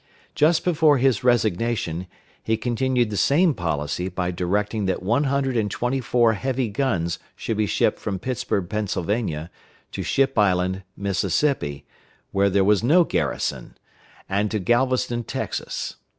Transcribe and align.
Just 0.33 0.63
before 0.63 0.97
his 0.97 1.23
resignation, 1.23 2.07
he 2.41 2.57
continued 2.57 3.11
the 3.11 3.17
same 3.17 3.53
policy 3.53 4.09
by 4.09 4.31
directing 4.31 4.85
that 4.85 5.03
one 5.03 5.25
hundred 5.25 5.55
and 5.55 5.69
twenty 5.69 6.01
four 6.01 6.33
heavy 6.33 6.69
guns 6.69 7.19
should 7.35 7.55
be 7.55 7.67
shipped 7.67 7.99
from 7.99 8.17
Pittsburg, 8.17 8.67
Pennsylvania, 8.67 9.51
to 9.91 10.01
Ship 10.01 10.35
Island, 10.39 10.81
Mississippi, 10.97 11.85
where 12.31 12.49
there 12.49 12.65
was 12.65 12.81
no 12.83 13.03
garrison, 13.03 13.77
and 14.27 14.49
to 14.49 14.57
Galveston, 14.57 15.23
Texas. 15.23 15.97